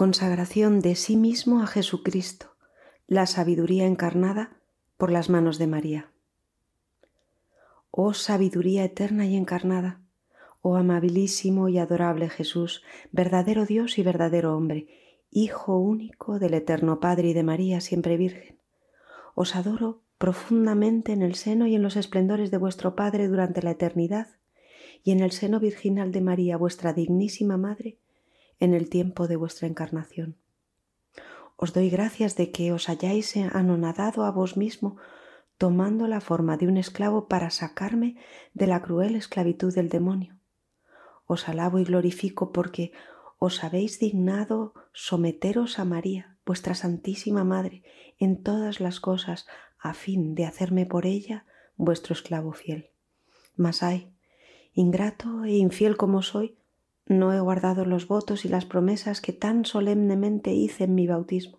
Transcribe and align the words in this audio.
Consagración 0.00 0.80
de 0.80 0.94
sí 0.94 1.14
mismo 1.14 1.62
a 1.62 1.66
Jesucristo, 1.66 2.56
la 3.06 3.26
sabiduría 3.26 3.84
encarnada 3.84 4.56
por 4.96 5.10
las 5.10 5.28
manos 5.28 5.58
de 5.58 5.66
María. 5.66 6.10
Oh 7.90 8.14
sabiduría 8.14 8.82
eterna 8.82 9.26
y 9.26 9.36
encarnada, 9.36 10.00
oh 10.62 10.76
amabilísimo 10.76 11.68
y 11.68 11.76
adorable 11.76 12.30
Jesús, 12.30 12.82
verdadero 13.12 13.66
Dios 13.66 13.98
y 13.98 14.02
verdadero 14.02 14.56
hombre, 14.56 14.88
Hijo 15.30 15.76
único 15.76 16.38
del 16.38 16.54
eterno 16.54 16.98
Padre 16.98 17.28
y 17.28 17.32
de 17.34 17.42
María 17.42 17.82
siempre 17.82 18.16
Virgen. 18.16 18.58
Os 19.34 19.54
adoro 19.54 20.00
profundamente 20.16 21.12
en 21.12 21.20
el 21.20 21.34
seno 21.34 21.66
y 21.66 21.74
en 21.74 21.82
los 21.82 21.96
esplendores 21.96 22.50
de 22.50 22.56
vuestro 22.56 22.96
Padre 22.96 23.28
durante 23.28 23.60
la 23.60 23.72
eternidad, 23.72 24.28
y 25.04 25.10
en 25.10 25.20
el 25.20 25.32
seno 25.32 25.60
virginal 25.60 26.10
de 26.10 26.22
María, 26.22 26.56
vuestra 26.56 26.94
dignísima 26.94 27.58
Madre, 27.58 27.98
en 28.60 28.74
el 28.74 28.88
tiempo 28.88 29.26
de 29.26 29.36
vuestra 29.36 29.66
encarnación. 29.66 30.36
Os 31.56 31.72
doy 31.72 31.90
gracias 31.90 32.36
de 32.36 32.52
que 32.52 32.72
os 32.72 32.88
hayáis 32.88 33.36
anonadado 33.36 34.24
a 34.24 34.30
vos 34.30 34.56
mismo, 34.56 34.96
tomando 35.58 36.06
la 36.06 36.20
forma 36.20 36.56
de 36.56 36.68
un 36.68 36.76
esclavo 36.76 37.28
para 37.28 37.50
sacarme 37.50 38.16
de 38.54 38.66
la 38.66 38.80
cruel 38.80 39.16
esclavitud 39.16 39.74
del 39.74 39.88
demonio. 39.88 40.38
Os 41.26 41.48
alabo 41.48 41.78
y 41.78 41.84
glorifico 41.84 42.52
porque 42.52 42.92
os 43.38 43.62
habéis 43.64 43.98
dignado 43.98 44.74
someteros 44.92 45.78
a 45.78 45.84
María, 45.84 46.38
vuestra 46.46 46.74
Santísima 46.74 47.44
Madre, 47.44 47.82
en 48.18 48.42
todas 48.42 48.80
las 48.80 49.00
cosas, 49.00 49.46
a 49.78 49.94
fin 49.94 50.34
de 50.34 50.44
hacerme 50.46 50.86
por 50.86 51.06
ella 51.06 51.46
vuestro 51.76 52.12
esclavo 52.12 52.52
fiel. 52.52 52.90
Mas 53.56 53.82
ay, 53.82 54.12
ingrato 54.72 55.44
e 55.44 55.56
infiel 55.56 55.96
como 55.96 56.22
soy, 56.22 56.56
no 57.10 57.32
he 57.32 57.40
guardado 57.40 57.84
los 57.84 58.06
votos 58.06 58.44
y 58.44 58.48
las 58.48 58.66
promesas 58.66 59.20
que 59.20 59.32
tan 59.32 59.64
solemnemente 59.64 60.52
hice 60.52 60.84
en 60.84 60.94
mi 60.94 61.08
bautismo. 61.08 61.58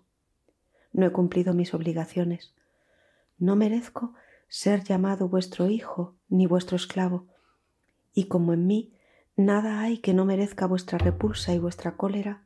No 0.94 1.06
he 1.06 1.12
cumplido 1.12 1.54
mis 1.54 1.74
obligaciones. 1.74 2.54
No 3.38 3.58
merezco 3.58 4.14
ser 4.48 4.82
llamado 4.82 5.28
vuestro 5.28 5.68
hijo 5.68 6.16
ni 6.30 6.48
vuestro 6.48 6.78
esclavo. 6.78 7.28
Y 8.14 8.28
como 8.28 8.54
en 8.54 8.66
mí 8.66 8.94
nada 9.36 9.82
hay 9.82 9.98
que 9.98 10.14
no 10.14 10.24
merezca 10.24 10.68
vuestra 10.68 10.98
repulsa 10.98 11.54
y 11.54 11.60
vuestra 11.60 11.98
cólera, 11.98 12.46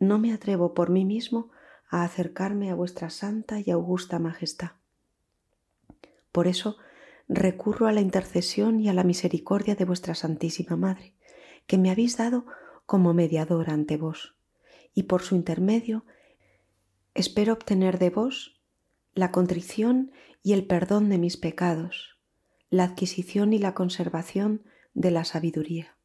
no 0.00 0.18
me 0.18 0.32
atrevo 0.32 0.74
por 0.74 0.90
mí 0.90 1.04
mismo 1.04 1.50
a 1.88 2.02
acercarme 2.02 2.68
a 2.68 2.74
vuestra 2.74 3.10
santa 3.10 3.60
y 3.60 3.70
augusta 3.70 4.18
majestad. 4.18 4.72
Por 6.32 6.48
eso 6.48 6.78
recurro 7.28 7.86
a 7.86 7.92
la 7.92 8.00
intercesión 8.00 8.80
y 8.80 8.88
a 8.88 8.92
la 8.92 9.04
misericordia 9.04 9.76
de 9.76 9.84
vuestra 9.84 10.16
Santísima 10.16 10.74
Madre, 10.74 11.14
que 11.66 11.78
me 11.78 11.90
habéis 11.90 12.16
dado 12.16 12.46
como 12.86 13.14
mediador 13.14 13.70
ante 13.70 13.96
vos, 13.96 14.36
y 14.94 15.04
por 15.04 15.22
su 15.22 15.34
intermedio 15.34 16.04
espero 17.14 17.52
obtener 17.52 17.98
de 17.98 18.10
vos 18.10 18.60
la 19.14 19.30
contrición 19.30 20.12
y 20.42 20.52
el 20.52 20.66
perdón 20.66 21.08
de 21.08 21.18
mis 21.18 21.36
pecados, 21.36 22.18
la 22.70 22.84
adquisición 22.84 23.52
y 23.52 23.58
la 23.58 23.74
conservación 23.74 24.64
de 24.92 25.10
la 25.10 25.24
sabiduría. 25.24 25.96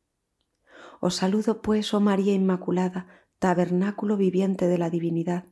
Os 0.99 1.15
saludo 1.15 1.61
pues, 1.61 1.93
oh 1.93 1.99
María 1.99 2.33
Inmaculada, 2.33 3.07
tabernáculo 3.39 4.17
viviente 4.17 4.67
de 4.67 4.77
la 4.77 4.89
divinidad, 4.89 5.45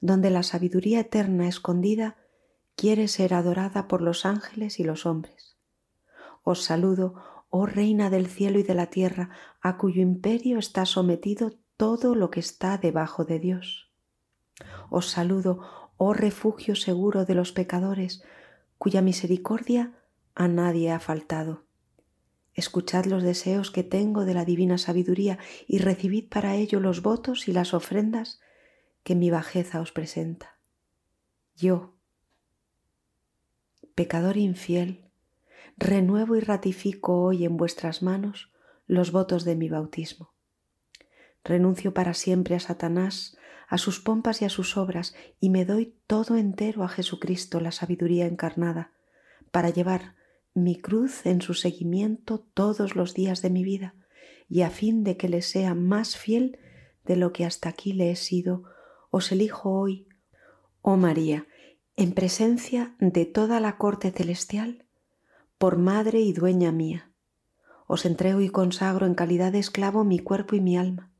donde 0.00 0.30
la 0.30 0.42
sabiduría 0.42 1.00
eterna 1.00 1.48
escondida 1.48 2.16
quiere 2.76 3.08
ser 3.08 3.34
adorada 3.34 3.88
por 3.88 4.02
los 4.02 4.24
ángeles 4.24 4.80
y 4.80 4.84
los 4.84 5.06
hombres. 5.06 5.56
Os 6.42 6.62
saludo, 6.62 7.14
oh 7.56 7.66
Reina 7.66 8.10
del 8.10 8.26
cielo 8.26 8.58
y 8.58 8.64
de 8.64 8.74
la 8.74 8.86
tierra, 8.86 9.30
a 9.60 9.76
cuyo 9.78 10.02
imperio 10.02 10.58
está 10.58 10.86
sometido 10.86 11.52
todo 11.76 12.16
lo 12.16 12.28
que 12.28 12.40
está 12.40 12.78
debajo 12.78 13.24
de 13.24 13.38
Dios. 13.38 13.92
Os 14.90 15.08
saludo, 15.08 15.92
oh 15.96 16.14
refugio 16.14 16.74
seguro 16.74 17.24
de 17.24 17.36
los 17.36 17.52
pecadores, 17.52 18.24
cuya 18.76 19.02
misericordia 19.02 19.92
a 20.34 20.48
nadie 20.48 20.90
ha 20.90 20.98
faltado. 20.98 21.62
Escuchad 22.54 23.04
los 23.04 23.22
deseos 23.22 23.70
que 23.70 23.84
tengo 23.84 24.24
de 24.24 24.34
la 24.34 24.44
divina 24.44 24.76
sabiduría 24.76 25.38
y 25.68 25.78
recibid 25.78 26.28
para 26.28 26.56
ello 26.56 26.80
los 26.80 27.02
votos 27.02 27.46
y 27.46 27.52
las 27.52 27.72
ofrendas 27.72 28.40
que 29.04 29.14
mi 29.14 29.30
bajeza 29.30 29.80
os 29.80 29.92
presenta. 29.92 30.58
Yo, 31.54 31.94
pecador 33.94 34.38
infiel, 34.38 35.03
renuevo 35.76 36.36
y 36.36 36.40
ratifico 36.40 37.22
hoy 37.22 37.44
en 37.44 37.56
vuestras 37.56 38.02
manos 38.02 38.52
los 38.86 39.12
votos 39.12 39.44
de 39.44 39.56
mi 39.56 39.68
bautismo. 39.68 40.34
Renuncio 41.42 41.92
para 41.92 42.14
siempre 42.14 42.54
a 42.54 42.60
Satanás, 42.60 43.36
a 43.68 43.78
sus 43.78 44.00
pompas 44.00 44.42
y 44.42 44.44
a 44.44 44.48
sus 44.48 44.76
obras, 44.76 45.14
y 45.40 45.50
me 45.50 45.64
doy 45.64 45.94
todo 46.06 46.36
entero 46.36 46.84
a 46.84 46.88
Jesucristo, 46.88 47.60
la 47.60 47.72
sabiduría 47.72 48.26
encarnada, 48.26 48.92
para 49.50 49.70
llevar 49.70 50.14
mi 50.54 50.76
cruz 50.76 51.26
en 51.26 51.42
su 51.42 51.54
seguimiento 51.54 52.38
todos 52.38 52.94
los 52.94 53.14
días 53.14 53.42
de 53.42 53.50
mi 53.50 53.64
vida, 53.64 53.94
y 54.48 54.62
a 54.62 54.70
fin 54.70 55.02
de 55.02 55.16
que 55.16 55.28
le 55.28 55.42
sea 55.42 55.74
más 55.74 56.16
fiel 56.16 56.58
de 57.04 57.16
lo 57.16 57.32
que 57.32 57.44
hasta 57.44 57.68
aquí 57.68 57.92
le 57.92 58.10
he 58.10 58.16
sido, 58.16 58.64
os 59.10 59.32
elijo 59.32 59.70
hoy, 59.70 60.08
oh 60.82 60.96
María, 60.96 61.46
en 61.96 62.12
presencia 62.12 62.94
de 62.98 63.26
toda 63.26 63.60
la 63.60 63.76
corte 63.76 64.10
celestial, 64.10 64.83
por 65.58 65.78
madre 65.78 66.20
y 66.20 66.32
dueña 66.32 66.72
mía. 66.72 67.12
Os 67.86 68.04
entrego 68.06 68.40
y 68.40 68.48
consagro 68.48 69.06
en 69.06 69.14
calidad 69.14 69.52
de 69.52 69.58
esclavo 69.58 70.04
mi 70.04 70.18
cuerpo 70.18 70.56
y 70.56 70.60
mi 70.60 70.76
alma, 70.76 71.12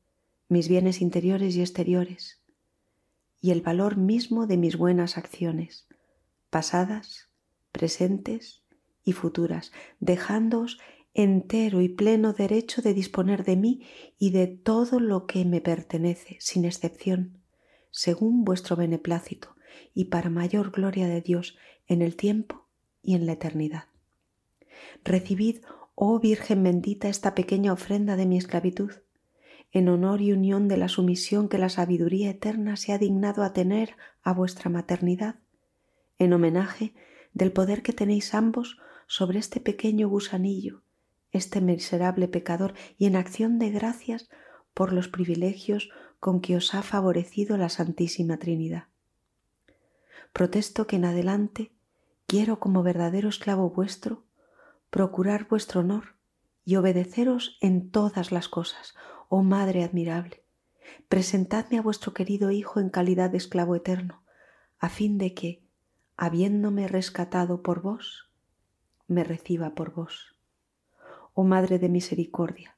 mis 0.47 0.67
bienes 0.67 1.01
interiores 1.01 1.55
y 1.55 1.61
exteriores, 1.61 2.41
y 3.39 3.51
el 3.51 3.61
valor 3.61 3.97
mismo 3.97 4.47
de 4.47 4.57
mis 4.57 4.77
buenas 4.77 5.17
acciones, 5.17 5.87
pasadas, 6.49 7.29
presentes 7.71 8.63
y 9.03 9.13
futuras, 9.13 9.71
dejándoos 9.99 10.79
entero 11.13 11.81
y 11.81 11.89
pleno 11.89 12.33
derecho 12.33 12.81
de 12.81 12.93
disponer 12.93 13.45
de 13.45 13.55
mí 13.55 13.85
y 14.19 14.31
de 14.31 14.47
todo 14.47 14.99
lo 14.99 15.25
que 15.25 15.45
me 15.45 15.61
pertenece, 15.61 16.37
sin 16.39 16.65
excepción, 16.65 17.39
según 17.89 18.43
vuestro 18.43 18.75
beneplácito 18.75 19.55
y 19.93 20.05
para 20.05 20.29
mayor 20.29 20.71
gloria 20.71 21.07
de 21.07 21.21
Dios 21.21 21.57
en 21.87 22.01
el 22.01 22.15
tiempo 22.15 22.67
y 23.01 23.15
en 23.15 23.25
la 23.25 23.33
eternidad. 23.33 23.85
Recibid, 25.03 25.61
oh 25.95 26.19
Virgen 26.19 26.63
bendita, 26.63 27.07
esta 27.07 27.35
pequeña 27.35 27.73
ofrenda 27.73 28.15
de 28.15 28.25
mi 28.25 28.37
esclavitud, 28.37 28.91
en 29.71 29.89
honor 29.89 30.21
y 30.21 30.31
unión 30.31 30.67
de 30.67 30.77
la 30.77 30.87
sumisión 30.87 31.49
que 31.49 31.57
la 31.57 31.69
sabiduría 31.69 32.29
eterna 32.29 32.77
se 32.77 32.93
ha 32.93 32.97
dignado 32.97 33.43
a 33.43 33.53
tener 33.53 33.95
a 34.23 34.33
vuestra 34.33 34.69
maternidad, 34.69 35.35
en 36.17 36.33
homenaje 36.33 36.93
del 37.33 37.51
poder 37.51 37.81
que 37.81 37.93
tenéis 37.93 38.33
ambos 38.33 38.77
sobre 39.07 39.39
este 39.39 39.59
pequeño 39.59 40.07
gusanillo, 40.09 40.81
este 41.31 41.61
miserable 41.61 42.27
pecador, 42.27 42.73
y 42.97 43.05
en 43.05 43.15
acción 43.15 43.59
de 43.59 43.69
gracias 43.69 44.29
por 44.73 44.93
los 44.93 45.07
privilegios 45.07 45.89
con 46.19 46.41
que 46.41 46.55
os 46.55 46.73
ha 46.73 46.81
favorecido 46.81 47.57
la 47.57 47.69
Santísima 47.69 48.37
Trinidad. 48.37 48.85
Protesto 50.33 50.87
que 50.87 50.95
en 50.97 51.05
adelante 51.05 51.71
quiero 52.27 52.59
como 52.59 52.83
verdadero 52.83 53.29
esclavo 53.29 53.69
vuestro 53.69 54.24
procurar 54.95 55.49
vuestro 55.49 55.81
honor 55.81 56.15
y 56.63 56.77
obedeceros 56.77 57.57
en 57.59 57.91
todas 57.91 58.31
las 58.31 58.47
cosas, 58.47 58.95
oh 59.27 59.43
Madre 59.43 59.83
admirable. 59.83 60.45
Presentadme 61.09 61.79
a 61.79 61.81
vuestro 61.81 62.13
querido 62.13 62.49
Hijo 62.49 62.79
en 62.79 62.89
calidad 62.89 63.29
de 63.29 63.35
esclavo 63.35 63.75
eterno, 63.75 64.23
a 64.79 64.87
fin 64.87 65.17
de 65.17 65.33
que, 65.33 65.61
habiéndome 66.15 66.87
rescatado 66.87 67.61
por 67.61 67.81
vos, 67.81 68.31
me 69.05 69.25
reciba 69.25 69.75
por 69.75 69.93
vos. 69.93 70.37
Oh 71.33 71.43
Madre 71.43 71.77
de 71.77 71.89
Misericordia, 71.89 72.77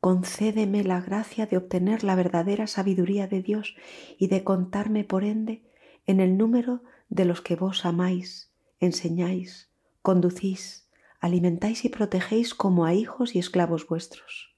concédeme 0.00 0.84
la 0.84 1.00
gracia 1.00 1.46
de 1.46 1.56
obtener 1.56 2.04
la 2.04 2.14
verdadera 2.14 2.66
sabiduría 2.66 3.26
de 3.26 3.40
Dios 3.40 3.74
y 4.18 4.26
de 4.26 4.44
contarme 4.44 5.02
por 5.04 5.24
ende 5.24 5.64
en 6.04 6.20
el 6.20 6.36
número 6.36 6.82
de 7.08 7.24
los 7.24 7.40
que 7.40 7.56
vos 7.56 7.86
amáis, 7.86 8.52
enseñáis, 8.80 9.70
conducís, 10.02 10.85
alimentáis 11.20 11.84
y 11.84 11.88
protegéis 11.88 12.54
como 12.54 12.84
a 12.84 12.94
hijos 12.94 13.34
y 13.34 13.38
esclavos 13.38 13.86
vuestros. 13.86 14.54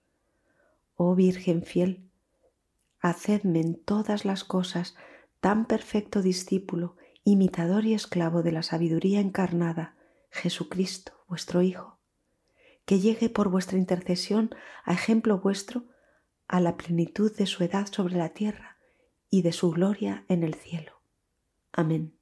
Oh 0.97 1.15
Virgen 1.15 1.63
fiel, 1.63 2.09
hacedme 3.01 3.61
en 3.61 3.75
todas 3.75 4.25
las 4.25 4.45
cosas 4.45 4.97
tan 5.41 5.67
perfecto 5.67 6.23
discípulo, 6.23 6.97
imitador 7.25 7.85
y 7.85 7.95
esclavo 7.95 8.43
de 8.43 8.53
la 8.53 8.63
sabiduría 8.63 9.21
encarnada, 9.21 9.97
Jesucristo, 10.31 11.13
vuestro 11.29 11.63
Hijo, 11.63 11.99
que 12.85 13.01
llegue 13.01 13.29
por 13.29 13.49
vuestra 13.49 13.79
intercesión 13.79 14.51
a 14.85 14.93
ejemplo 14.95 15.39
vuestro 15.39 15.85
a 16.49 16.61
la 16.61 16.77
plenitud 16.77 17.35
de 17.37 17.47
su 17.47 17.63
edad 17.63 17.87
sobre 17.91 18.17
la 18.17 18.31
tierra 18.31 18.79
y 19.31 19.43
de 19.43 19.53
su 19.53 19.71
gloria 19.71 20.25
en 20.29 20.43
el 20.43 20.55
cielo. 20.55 21.03
Amén. 21.73 22.18